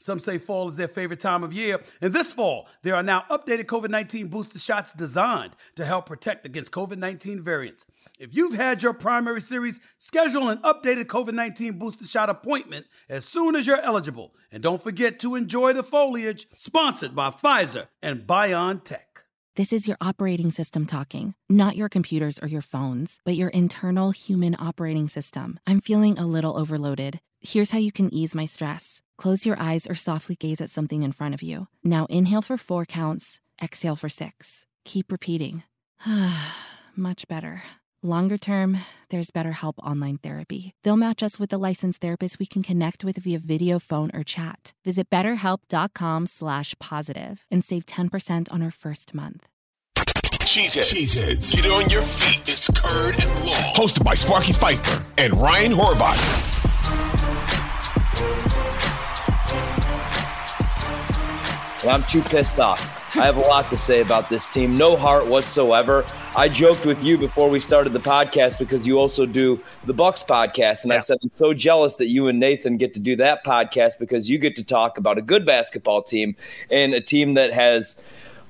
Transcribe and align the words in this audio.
Some 0.00 0.20
say 0.20 0.38
fall 0.38 0.68
is 0.68 0.76
their 0.76 0.88
favorite 0.88 1.20
time 1.20 1.42
of 1.42 1.52
year. 1.52 1.80
And 2.00 2.12
this 2.12 2.32
fall, 2.32 2.68
there 2.82 2.94
are 2.94 3.02
now 3.02 3.24
updated 3.30 3.64
COVID 3.64 3.90
19 3.90 4.28
booster 4.28 4.58
shots 4.58 4.92
designed 4.92 5.56
to 5.76 5.84
help 5.84 6.06
protect 6.06 6.46
against 6.46 6.72
COVID 6.72 6.98
19 6.98 7.42
variants. 7.42 7.84
If 8.18 8.34
you've 8.34 8.54
had 8.54 8.82
your 8.82 8.94
primary 8.94 9.40
series, 9.40 9.80
schedule 9.96 10.48
an 10.48 10.58
updated 10.58 11.06
COVID 11.06 11.34
19 11.34 11.78
booster 11.78 12.06
shot 12.06 12.30
appointment 12.30 12.86
as 13.08 13.24
soon 13.24 13.56
as 13.56 13.66
you're 13.66 13.80
eligible. 13.80 14.34
And 14.52 14.62
don't 14.62 14.82
forget 14.82 15.18
to 15.20 15.34
enjoy 15.34 15.72
the 15.72 15.82
foliage, 15.82 16.46
sponsored 16.54 17.14
by 17.14 17.30
Pfizer 17.30 17.88
and 18.02 18.26
BioNTech. 18.26 18.98
This 19.56 19.72
is 19.72 19.88
your 19.88 19.96
operating 20.00 20.52
system 20.52 20.86
talking, 20.86 21.34
not 21.48 21.74
your 21.74 21.88
computers 21.88 22.38
or 22.40 22.46
your 22.46 22.62
phones, 22.62 23.18
but 23.24 23.34
your 23.34 23.48
internal 23.48 24.12
human 24.12 24.54
operating 24.56 25.08
system. 25.08 25.58
I'm 25.66 25.80
feeling 25.80 26.16
a 26.16 26.26
little 26.26 26.56
overloaded. 26.56 27.18
Here's 27.40 27.72
how 27.72 27.78
you 27.78 27.90
can 27.90 28.14
ease 28.14 28.36
my 28.36 28.46
stress. 28.46 29.02
Close 29.18 29.44
your 29.44 29.60
eyes 29.60 29.86
or 29.90 29.94
softly 29.94 30.36
gaze 30.36 30.60
at 30.60 30.70
something 30.70 31.02
in 31.02 31.12
front 31.12 31.34
of 31.34 31.42
you. 31.42 31.66
Now 31.84 32.06
inhale 32.08 32.42
for 32.42 32.56
four 32.56 32.86
counts, 32.86 33.40
exhale 33.60 33.96
for 33.96 34.08
six. 34.08 34.64
Keep 34.84 35.10
repeating. 35.12 35.64
Much 36.96 37.26
better. 37.28 37.64
Longer 38.00 38.38
term, 38.38 38.78
there's 39.10 39.32
BetterHelp 39.32 39.74
Online 39.80 40.18
Therapy. 40.18 40.72
They'll 40.84 40.96
match 40.96 41.24
us 41.24 41.40
with 41.40 41.52
a 41.52 41.58
licensed 41.58 42.00
therapist 42.00 42.38
we 42.38 42.46
can 42.46 42.62
connect 42.62 43.02
with 43.04 43.16
via 43.16 43.40
video, 43.40 43.80
phone, 43.80 44.12
or 44.14 44.22
chat. 44.22 44.72
Visit 44.84 45.10
betterhelp.com 45.10 46.28
slash 46.28 46.76
positive 46.78 47.44
and 47.50 47.64
save 47.64 47.86
10% 47.86 48.52
on 48.52 48.62
our 48.62 48.70
first 48.70 49.14
month. 49.14 49.48
Cheeseheads. 49.96 50.94
Cheeseheads. 50.94 51.54
Get 51.54 51.70
on 51.70 51.90
your 51.90 52.02
feet. 52.02 52.42
It's 52.42 52.68
Curd 52.68 53.16
and 53.20 53.44
Long. 53.44 53.74
Hosted 53.74 54.04
by 54.04 54.14
Sparky 54.14 54.52
Fifer 54.52 55.04
and 55.18 55.34
Ryan 55.34 55.72
Horvat. 55.72 56.47
Well, 61.88 61.96
I'm 61.96 62.02
too 62.02 62.20
pissed 62.20 62.60
off. 62.60 63.16
I 63.16 63.24
have 63.24 63.38
a 63.38 63.40
lot 63.40 63.70
to 63.70 63.78
say 63.78 64.02
about 64.02 64.28
this 64.28 64.46
team. 64.46 64.76
No 64.76 64.94
heart 64.94 65.26
whatsoever. 65.26 66.04
I 66.36 66.46
joked 66.46 66.84
with 66.84 67.02
you 67.02 67.16
before 67.16 67.48
we 67.48 67.60
started 67.60 67.94
the 67.94 67.98
podcast 67.98 68.58
because 68.58 68.86
you 68.86 68.98
also 68.98 69.24
do 69.24 69.58
the 69.84 69.94
Bucks 69.94 70.22
podcast, 70.22 70.82
and 70.82 70.92
yeah. 70.92 70.98
I 70.98 71.00
said 71.00 71.16
I'm 71.22 71.30
so 71.34 71.54
jealous 71.54 71.96
that 71.96 72.08
you 72.08 72.28
and 72.28 72.38
Nathan 72.38 72.76
get 72.76 72.92
to 72.92 73.00
do 73.00 73.16
that 73.16 73.42
podcast 73.42 73.98
because 73.98 74.28
you 74.28 74.36
get 74.36 74.54
to 74.56 74.64
talk 74.64 74.98
about 74.98 75.16
a 75.16 75.22
good 75.22 75.46
basketball 75.46 76.02
team 76.02 76.36
and 76.70 76.92
a 76.92 77.00
team 77.00 77.32
that 77.32 77.54
has 77.54 77.98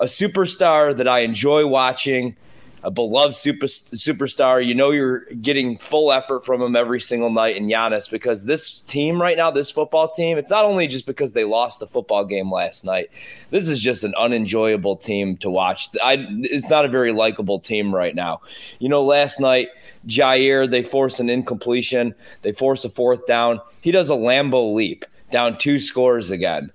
a 0.00 0.06
superstar 0.06 0.96
that 0.96 1.06
I 1.06 1.20
enjoy 1.20 1.64
watching 1.64 2.34
a 2.82 2.90
beloved 2.90 3.34
super, 3.34 3.66
superstar. 3.66 4.64
You 4.64 4.74
know 4.74 4.90
you're 4.90 5.20
getting 5.42 5.76
full 5.76 6.12
effort 6.12 6.44
from 6.44 6.62
him 6.62 6.76
every 6.76 7.00
single 7.00 7.30
night 7.30 7.56
in 7.56 7.66
Giannis 7.66 8.10
because 8.10 8.44
this 8.44 8.80
team 8.82 9.20
right 9.20 9.36
now, 9.36 9.50
this 9.50 9.70
football 9.70 10.08
team, 10.08 10.38
it's 10.38 10.50
not 10.50 10.64
only 10.64 10.86
just 10.86 11.06
because 11.06 11.32
they 11.32 11.44
lost 11.44 11.80
the 11.80 11.86
football 11.86 12.24
game 12.24 12.50
last 12.50 12.84
night. 12.84 13.10
This 13.50 13.68
is 13.68 13.80
just 13.80 14.04
an 14.04 14.14
unenjoyable 14.16 14.96
team 14.96 15.36
to 15.38 15.50
watch. 15.50 15.88
I, 16.02 16.26
it's 16.42 16.70
not 16.70 16.84
a 16.84 16.88
very 16.88 17.12
likable 17.12 17.58
team 17.58 17.94
right 17.94 18.14
now. 18.14 18.40
You 18.78 18.88
know, 18.88 19.04
last 19.04 19.40
night, 19.40 19.68
Jaire, 20.06 20.70
they 20.70 20.82
force 20.82 21.20
an 21.20 21.30
incompletion. 21.30 22.14
They 22.42 22.52
force 22.52 22.84
a 22.84 22.90
fourth 22.90 23.26
down. 23.26 23.60
He 23.80 23.90
does 23.90 24.10
a 24.10 24.14
Lambeau 24.14 24.74
leap 24.74 25.04
down 25.30 25.58
two 25.58 25.78
scores 25.78 26.30
again. 26.30 26.70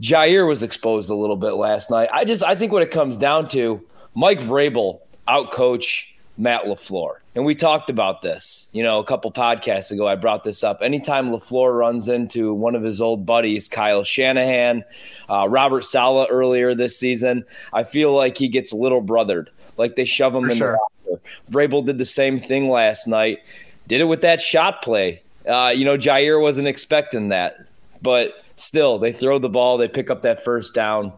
Jaire 0.00 0.48
was 0.48 0.62
exposed 0.62 1.10
a 1.10 1.14
little 1.14 1.36
bit 1.36 1.52
last 1.52 1.90
night. 1.90 2.08
I 2.12 2.24
just 2.24 2.42
I 2.42 2.54
think 2.54 2.72
what 2.72 2.82
it 2.82 2.90
comes 2.90 3.16
down 3.16 3.48
to, 3.50 3.80
Mike 4.14 4.40
Vrabel 4.40 5.00
outcoach 5.28 6.06
Matt 6.36 6.64
LaFleur. 6.64 7.16
And 7.36 7.44
we 7.44 7.54
talked 7.54 7.90
about 7.90 8.22
this, 8.22 8.68
you 8.72 8.82
know, 8.82 8.98
a 8.98 9.04
couple 9.04 9.30
podcasts 9.30 9.90
ago. 9.90 10.06
I 10.06 10.16
brought 10.16 10.44
this 10.44 10.64
up. 10.64 10.80
Anytime 10.82 11.30
LaFleur 11.30 11.76
runs 11.76 12.08
into 12.08 12.52
one 12.52 12.74
of 12.74 12.82
his 12.82 13.00
old 13.00 13.24
buddies, 13.24 13.68
Kyle 13.68 14.04
Shanahan, 14.04 14.84
uh, 15.28 15.48
Robert 15.48 15.84
Saleh 15.84 16.26
earlier 16.30 16.74
this 16.74 16.96
season, 16.96 17.44
I 17.72 17.84
feel 17.84 18.14
like 18.14 18.36
he 18.36 18.48
gets 18.48 18.72
little 18.72 19.02
brothered, 19.02 19.48
like 19.76 19.96
they 19.96 20.04
shove 20.04 20.34
him 20.34 20.44
For 20.44 20.50
in 20.50 20.58
sure. 20.58 20.78
the 21.04 21.10
locker. 21.10 21.22
Vrabel 21.50 21.86
did 21.86 21.98
the 21.98 22.06
same 22.06 22.40
thing 22.40 22.68
last 22.68 23.06
night, 23.06 23.38
did 23.86 24.00
it 24.00 24.04
with 24.04 24.22
that 24.22 24.40
shot 24.40 24.82
play. 24.82 25.22
Uh, 25.46 25.72
you 25.74 25.84
know, 25.84 25.96
Jaire 25.96 26.40
wasn't 26.40 26.66
expecting 26.66 27.28
that, 27.28 27.58
but 28.02 28.32
still, 28.56 28.98
they 28.98 29.12
throw 29.12 29.38
the 29.38 29.48
ball, 29.48 29.76
they 29.78 29.88
pick 29.88 30.10
up 30.10 30.22
that 30.22 30.42
first 30.42 30.74
down. 30.74 31.12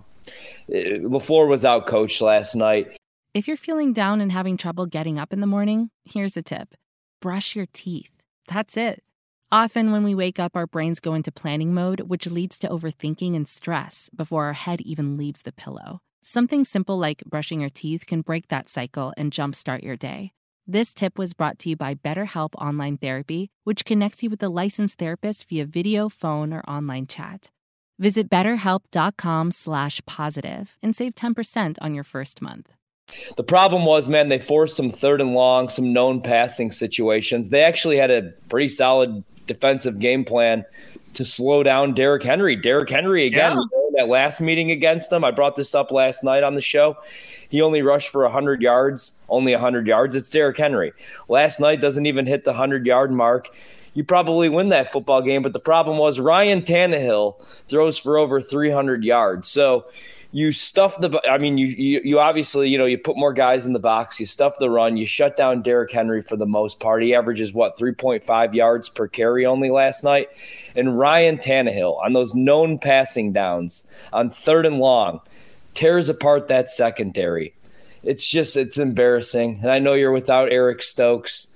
Uh, 0.69 0.99
LaFleur 1.05 1.49
was 1.49 1.65
out 1.65 1.87
coached 1.87 2.21
last 2.21 2.55
night. 2.55 2.99
If 3.36 3.47
you're 3.47 3.58
feeling 3.58 3.92
down 3.92 4.22
and 4.22 4.32
having 4.32 4.56
trouble 4.56 4.86
getting 4.86 5.19
up 5.19 5.30
in 5.30 5.42
the 5.42 5.47
morning, 5.47 5.91
here's 6.06 6.38
a 6.38 6.42
tip 6.42 6.74
brush 7.20 7.54
your 7.54 7.66
teeth. 7.74 8.22
That's 8.48 8.78
it. 8.78 9.04
Often, 9.52 9.92
when 9.92 10.04
we 10.04 10.14
wake 10.14 10.41
up, 10.41 10.56
our 10.56 10.66
brains 10.66 11.00
go 11.00 11.12
into 11.12 11.30
planning 11.30 11.74
mode, 11.74 12.00
which 12.00 12.26
leads 12.26 12.56
to 12.60 12.69
overthinking 12.69 13.36
and 13.36 13.47
stress 13.47 14.08
before 14.16 14.47
our 14.47 14.54
head 14.54 14.80
even 14.80 15.19
leaves 15.19 15.42
the 15.42 15.52
pillow. 15.52 16.00
Something 16.22 16.64
simple 16.64 16.98
like 16.98 17.24
brushing 17.26 17.60
your 17.60 17.69
teeth 17.69 18.06
can 18.06 18.22
break 18.22 18.48
that 18.48 18.70
cycle 18.70 19.12
and 19.19 19.30
jumpstart 19.30 19.82
your 19.82 19.97
day. 19.97 20.32
This 20.66 20.94
tip 20.94 21.18
was 21.18 21.34
brought 21.34 21.58
to 21.58 21.68
you 21.68 21.76
by 21.76 21.94
BetterHelp 21.94 22.54
Online 22.54 22.97
Therapy, 22.97 23.50
which 23.64 23.84
connects 23.84 24.22
you 24.22 24.30
with 24.30 24.42
a 24.42 24.48
licensed 24.48 24.97
therapist 24.97 25.47
via 25.47 25.66
video, 25.66 26.08
phone, 26.08 26.54
or 26.54 26.62
online 26.62 27.06
chat. 27.06 27.50
Visit 27.98 28.30
betterhelp.com 28.30 29.50
slash 29.50 30.00
positive 30.06 30.78
and 30.82 30.97
save 30.97 31.14
10% 31.14 31.76
on 31.82 31.94
your 31.94 32.04
first 32.04 32.41
month. 32.41 32.72
The 33.37 33.44
problem 33.44 33.84
was, 33.84 34.09
man, 34.09 34.28
they 34.28 34.39
forced 34.39 34.77
some 34.77 34.91
third 34.91 35.21
and 35.21 35.34
long, 35.34 35.69
some 35.69 35.93
known 35.93 36.21
passing 36.21 36.71
situations. 36.71 37.50
They 37.50 37.62
actually 37.62 37.97
had 37.97 38.11
a 38.11 38.33
pretty 38.49 38.69
solid 38.69 39.22
defensive 39.47 39.99
game 39.99 40.25
plan 40.25 40.65
to 41.15 41.25
slow 41.25 41.62
down 41.62 41.95
Derrick 41.95 42.22
Henry. 42.22 42.56
Derrick 42.56 42.91
Henry 42.91 43.27
again. 43.27 43.56
Yeah. 43.56 43.62
that 43.97 44.09
last 44.09 44.41
meeting 44.41 44.71
against 44.71 45.09
them, 45.09 45.25
I 45.25 45.31
brought 45.31 45.56
this 45.56 45.75
up 45.75 45.91
last 45.91 46.22
night 46.22 46.43
on 46.43 46.55
the 46.55 46.61
show. 46.61 46.97
He 47.49 47.62
only 47.62 47.81
rushed 47.81 48.11
for 48.11 48.22
100 48.25 48.61
yards, 48.61 49.19
only 49.28 49.53
100 49.53 49.87
yards. 49.87 50.15
It's 50.16 50.28
Derrick 50.28 50.59
Henry. 50.59 50.93
Last 51.28 51.61
night 51.61 51.81
doesn't 51.81 52.06
even 52.06 52.27
hit 52.27 52.45
the 52.45 52.50
100 52.50 52.87
yard 52.87 53.12
mark. 53.12 53.49
You 53.95 54.05
probably 54.05 54.50
win 54.50 54.69
that 54.71 54.93
football 54.93 55.22
game, 55.22 55.43
but 55.43 55.55
the 55.55 55.61
problem 55.61 55.97
was 55.97 56.21
Ryan 56.21 56.61
Tannehill 56.61 57.43
throws 57.66 57.97
for 57.97 58.19
over 58.19 58.43
300 58.43 59.03
yards. 59.05 59.49
So 59.49 59.87
you 60.32 60.53
stuff 60.53 61.00
the 61.00 61.20
I 61.28 61.38
mean 61.38 61.59
you, 61.59 61.66
you 61.66 62.00
you 62.04 62.19
obviously 62.19 62.69
you 62.69 62.78
know 62.78 62.87
you 62.87 62.98
put 62.98 63.16
more 63.16 63.32
guys 63.32 63.66
in 63.66 63.72
the 63.72 63.78
box 63.78 64.19
you 64.19 64.26
stuff 64.26 64.59
the 64.59 64.70
run 64.70 64.97
you 64.97 65.06
shut 65.06 65.37
down 65.37 65.62
Derrick 65.62 65.91
Henry 65.91 66.22
for 66.22 66.37
the 66.37 66.47
most 66.47 66.81
part 66.81 67.03
he 67.03 67.14
averages 67.14 67.53
what 67.53 67.78
3.5 67.78 68.54
yards 68.54 68.88
per 68.88 69.09
carry 69.09 69.47
only 69.47 69.70
last 69.70 70.04
night 70.04 70.28
and 70.75 70.98
Ryan 70.98 71.38
Tannehill 71.38 72.03
on 72.04 72.12
those 72.12 72.34
known 72.34 72.78
passing 72.78 73.32
downs 73.32 73.86
on 74.12 74.31
third 74.31 74.66
and 74.66 74.78
long 74.78 75.20
tears 75.75 76.09
apart 76.09 76.48
that 76.48 76.70
secondary 76.70 77.54
it's 78.03 78.26
just 78.26 78.56
it's 78.56 78.78
embarrassing 78.78 79.60
and 79.62 79.70
I 79.70 79.78
know 79.78 79.94
you're 79.94 80.12
without 80.12 80.50
Eric 80.50 80.82
Stokes 80.82 81.48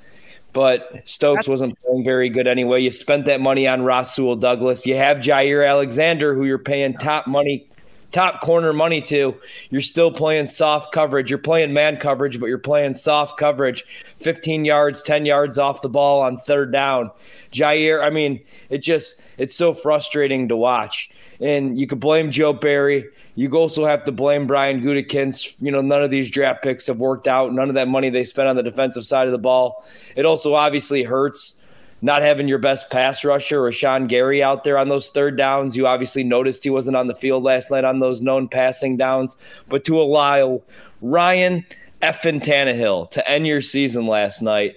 but 0.52 1.02
Stokes 1.04 1.46
wasn't 1.46 1.80
playing 1.80 2.02
very 2.02 2.28
good 2.28 2.48
anyway. 2.48 2.82
You 2.82 2.90
spent 2.90 3.26
that 3.26 3.40
money 3.40 3.68
on 3.68 3.82
Rasul 3.82 4.34
Douglas. 4.34 4.84
You 4.84 4.96
have 4.96 5.18
Jaire 5.18 5.68
Alexander, 5.68 6.34
who 6.34 6.44
you're 6.44 6.58
paying 6.58 6.94
top 6.94 7.28
money 7.28 7.68
top 8.12 8.40
corner 8.40 8.72
money 8.72 9.00
to, 9.02 9.36
you're 9.70 9.82
still 9.82 10.10
playing 10.10 10.46
soft 10.46 10.92
coverage. 10.92 11.30
You're 11.30 11.38
playing 11.38 11.72
man 11.72 11.96
coverage, 11.96 12.40
but 12.40 12.46
you're 12.46 12.58
playing 12.58 12.94
soft 12.94 13.38
coverage. 13.38 13.84
15 14.20 14.64
yards, 14.64 15.02
10 15.02 15.26
yards 15.26 15.58
off 15.58 15.82
the 15.82 15.88
ball 15.88 16.20
on 16.20 16.36
third 16.36 16.72
down. 16.72 17.10
Jaire, 17.52 18.02
I 18.04 18.10
mean, 18.10 18.40
it 18.68 18.78
just 18.78 19.22
it's 19.38 19.54
so 19.54 19.74
frustrating 19.74 20.48
to 20.48 20.56
watch. 20.56 21.10
And 21.40 21.78
you 21.78 21.86
could 21.86 22.00
blame 22.00 22.30
Joe 22.30 22.52
Barry. 22.52 23.06
You 23.34 23.50
also 23.52 23.86
have 23.86 24.04
to 24.04 24.12
blame 24.12 24.46
Brian 24.46 24.82
Gutekunst. 24.82 25.56
You 25.60 25.70
know, 25.70 25.80
none 25.80 26.02
of 26.02 26.10
these 26.10 26.28
draft 26.28 26.62
picks 26.62 26.86
have 26.86 26.98
worked 26.98 27.26
out. 27.26 27.54
None 27.54 27.68
of 27.68 27.74
that 27.76 27.88
money 27.88 28.10
they 28.10 28.24
spent 28.24 28.48
on 28.48 28.56
the 28.56 28.62
defensive 28.62 29.06
side 29.06 29.26
of 29.26 29.32
the 29.32 29.38
ball. 29.38 29.84
It 30.16 30.26
also 30.26 30.54
obviously 30.54 31.02
hurts 31.02 31.59
not 32.02 32.22
having 32.22 32.48
your 32.48 32.58
best 32.58 32.90
pass 32.90 33.24
rusher 33.24 33.70
Sean 33.72 34.06
Gary 34.06 34.42
out 34.42 34.64
there 34.64 34.78
on 34.78 34.88
those 34.88 35.10
third 35.10 35.36
downs. 35.36 35.76
You 35.76 35.86
obviously 35.86 36.24
noticed 36.24 36.64
he 36.64 36.70
wasn't 36.70 36.96
on 36.96 37.06
the 37.06 37.14
field 37.14 37.42
last 37.42 37.70
night 37.70 37.84
on 37.84 37.98
those 37.98 38.22
known 38.22 38.48
passing 38.48 38.96
downs. 38.96 39.36
But 39.68 39.84
to 39.84 40.00
allow 40.00 40.62
Ryan 41.00 41.64
effing 42.02 42.42
Tannehill 42.42 43.10
to 43.10 43.30
end 43.30 43.46
your 43.46 43.62
season 43.62 44.06
last 44.06 44.42
night. 44.42 44.76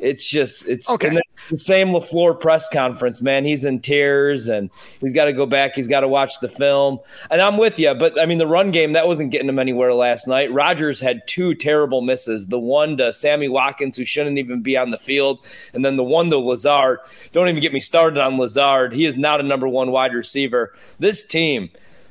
It's 0.00 0.28
just 0.28 0.66
it's 0.68 0.88
Okay. 0.90 1.10
the, 1.10 1.22
the 1.50 1.56
same 1.56 1.88
LaFleur 1.88 2.38
press 2.40 2.68
conference, 2.68 3.20
man. 3.22 3.44
He's 3.44 3.64
in 3.64 3.80
tears 3.80 4.48
and 4.48 4.70
he's 5.00 5.12
got 5.12 5.26
to 5.26 5.32
go 5.32 5.46
back. 5.46 5.74
He's 5.74 5.88
got 5.88 6.00
to 6.00 6.08
watch 6.08 6.40
the 6.40 6.48
film. 6.48 6.98
And 7.30 7.40
I'm 7.40 7.56
with 7.56 7.78
you, 7.78 7.92
but 7.94 8.18
I 8.20 8.26
mean 8.26 8.38
the 8.38 8.46
run 8.46 8.70
game 8.70 8.92
that 8.94 9.06
wasn't 9.06 9.30
getting 9.30 9.48
him 9.48 9.58
anywhere 9.58 9.92
last 9.94 10.26
night. 10.26 10.52
Rodgers 10.52 11.00
had 11.00 11.26
two 11.26 11.54
terrible 11.54 12.00
misses. 12.00 12.46
The 12.46 12.58
one 12.58 12.96
to 12.96 13.12
Sammy 13.12 13.48
Watkins, 13.48 13.96
who 13.96 14.04
shouldn't 14.04 14.38
even 14.38 14.62
be 14.62 14.76
on 14.76 14.90
the 14.90 14.98
field, 14.98 15.40
and 15.74 15.84
then 15.84 15.96
the 15.96 16.04
one 16.04 16.30
to 16.30 16.38
Lazard. 16.38 17.00
Don't 17.32 17.48
even 17.48 17.60
get 17.60 17.72
me 17.72 17.80
started 17.80 18.20
on 18.22 18.38
Lazard. 18.38 18.92
He 18.92 19.04
is 19.04 19.18
not 19.18 19.40
a 19.40 19.44
number 19.44 19.68
one 19.68 19.90
wide 19.90 20.14
receiver. 20.14 20.74
This 20.98 21.26
team, 21.26 21.70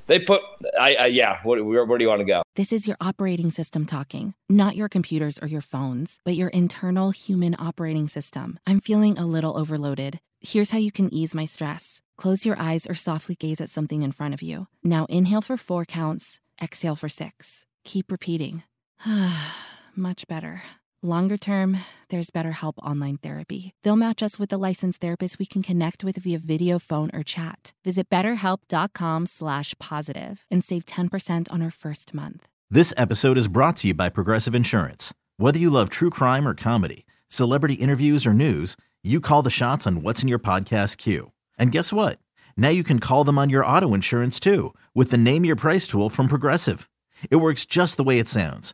they 0.09 0.19
put. 0.19 0.41
I, 0.77 0.95
I 0.95 1.05
yeah. 1.05 1.39
Where, 1.43 1.63
where 1.63 1.97
do 1.97 2.03
you 2.03 2.09
want 2.09 2.19
to 2.19 2.25
go? 2.25 2.41
This 2.55 2.73
is 2.73 2.87
your 2.87 2.97
operating 2.99 3.51
system 3.51 3.85
talking, 3.85 4.33
not 4.49 4.75
your 4.75 4.89
computers 4.89 5.39
or 5.41 5.47
your 5.47 5.61
phones, 5.61 6.19
but 6.25 6.35
your 6.35 6.49
internal 6.49 7.11
human 7.11 7.55
operating 7.57 8.07
system. 8.07 8.59
I'm 8.67 8.81
feeling 8.81 9.17
a 9.17 9.25
little 9.25 9.57
overloaded. 9.57 10.19
Here's 10.41 10.71
how 10.71 10.79
you 10.79 10.91
can 10.91 11.13
ease 11.13 11.35
my 11.35 11.45
stress. 11.45 12.01
Close 12.17 12.45
your 12.45 12.59
eyes 12.59 12.87
or 12.87 12.95
softly 12.95 13.35
gaze 13.35 13.61
at 13.61 13.69
something 13.69 14.01
in 14.01 14.11
front 14.11 14.33
of 14.33 14.41
you. 14.41 14.67
Now 14.83 15.05
inhale 15.09 15.41
for 15.41 15.57
four 15.57 15.85
counts, 15.85 16.41
exhale 16.61 16.95
for 16.95 17.09
six. 17.09 17.65
Keep 17.85 18.11
repeating. 18.11 18.63
Much 19.95 20.27
better. 20.27 20.63
Longer 21.01 21.37
term, 21.37 21.77
there's 22.09 22.29
BetterHelp 22.29 22.73
Online 22.79 23.15
Therapy. 23.15 23.71
They'll 23.83 23.95
match 23.95 24.21
us 24.21 24.37
with 24.37 24.51
a 24.51 24.57
licensed 24.57 24.99
therapist 24.99 25.39
we 25.39 25.45
can 25.45 25.63
connect 25.63 26.03
with 26.03 26.17
via 26.17 26.39
video, 26.39 26.77
phone, 26.77 27.09
or 27.13 27.23
chat. 27.23 27.71
Visit 27.85 28.09
betterhelp.com 28.09 29.27
slash 29.27 29.73
positive 29.79 30.45
and 30.51 30.61
save 30.61 30.85
10% 30.85 31.53
on 31.53 31.61
our 31.61 31.71
first 31.71 32.13
month. 32.13 32.49
This 32.69 32.93
episode 32.97 33.37
is 33.37 33.47
brought 33.47 33.77
to 33.77 33.87
you 33.87 33.93
by 33.93 34.09
Progressive 34.09 34.53
Insurance. 34.53 35.13
Whether 35.37 35.57
you 35.57 35.69
love 35.69 35.89
true 35.89 36.09
crime 36.09 36.45
or 36.45 36.53
comedy, 36.53 37.05
celebrity 37.29 37.75
interviews 37.75 38.27
or 38.27 38.33
news, 38.33 38.75
you 39.01 39.21
call 39.21 39.41
the 39.41 39.49
shots 39.49 39.87
on 39.87 40.01
what's 40.01 40.21
in 40.21 40.27
your 40.27 40.37
podcast 40.37 40.97
queue. 40.97 41.31
And 41.57 41.71
guess 41.71 41.93
what? 41.93 42.19
Now 42.57 42.69
you 42.69 42.83
can 42.83 42.99
call 42.99 43.23
them 43.23 43.37
on 43.37 43.49
your 43.49 43.65
auto 43.65 43.93
insurance 43.93 44.37
too 44.37 44.73
with 44.93 45.11
the 45.11 45.17
Name 45.17 45.45
Your 45.45 45.55
Price 45.55 45.87
tool 45.87 46.09
from 46.09 46.27
Progressive. 46.27 46.89
It 47.31 47.37
works 47.37 47.65
just 47.65 47.95
the 47.95 48.03
way 48.03 48.19
it 48.19 48.27
sounds. 48.27 48.73